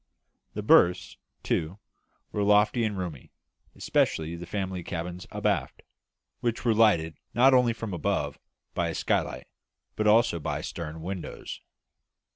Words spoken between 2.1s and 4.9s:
were lofty and roomy, especially the family